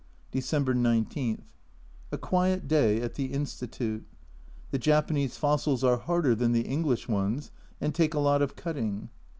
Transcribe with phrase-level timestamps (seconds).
[0.31, 1.43] December 19.
[2.11, 4.03] A quiet day at the Institute.
[4.71, 9.09] The Japanese fossils are harder than the English ones, and take a lot of cutting.